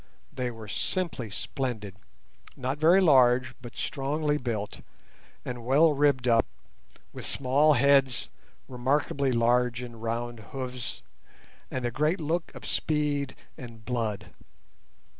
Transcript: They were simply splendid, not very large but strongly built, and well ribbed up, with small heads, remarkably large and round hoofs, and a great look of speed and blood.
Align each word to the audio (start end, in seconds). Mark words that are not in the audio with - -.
They 0.33 0.49
were 0.49 0.67
simply 0.67 1.29
splendid, 1.29 1.95
not 2.55 2.79
very 2.79 2.99
large 3.01 3.53
but 3.61 3.75
strongly 3.75 4.39
built, 4.39 4.81
and 5.45 5.63
well 5.63 5.93
ribbed 5.93 6.27
up, 6.27 6.47
with 7.13 7.27
small 7.27 7.73
heads, 7.73 8.27
remarkably 8.67 9.31
large 9.31 9.83
and 9.83 10.01
round 10.01 10.39
hoofs, 10.53 11.03
and 11.69 11.85
a 11.85 11.91
great 11.91 12.19
look 12.19 12.51
of 12.55 12.65
speed 12.65 13.35
and 13.59 13.85
blood. 13.85 14.31